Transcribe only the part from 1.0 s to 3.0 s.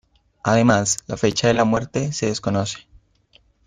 la fecha de la muerte se desconoce.